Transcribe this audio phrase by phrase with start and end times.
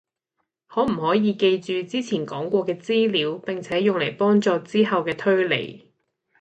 [0.65, 5.91] 可唔可以記住之前講過嘅資料，並且用嚟幫助之後嘅推理